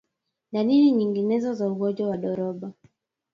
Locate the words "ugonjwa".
1.71-2.05